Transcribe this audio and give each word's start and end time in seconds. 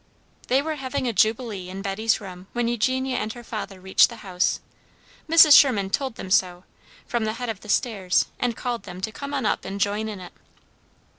They 0.47 0.63
were 0.63 0.77
having 0.77 1.07
a 1.07 1.13
jubilee 1.13 1.69
in 1.69 1.83
Betty's 1.83 2.19
room 2.19 2.47
when 2.53 2.67
Eugenia 2.67 3.17
and 3.17 3.31
her 3.33 3.43
father 3.43 3.79
reached 3.79 4.09
the 4.09 4.15
house. 4.25 4.59
Mrs. 5.29 5.55
Sherman 5.55 5.91
told 5.91 6.15
them 6.15 6.31
so, 6.31 6.63
from 7.05 7.23
the 7.25 7.33
head 7.33 7.49
of 7.49 7.59
the 7.61 7.69
stairs 7.69 8.25
and 8.39 8.57
called 8.57 8.81
them 8.81 8.99
to 9.01 9.11
come 9.11 9.31
on 9.31 9.45
up 9.45 9.63
and 9.63 9.79
join 9.79 10.09
in 10.09 10.19
it. 10.19 10.33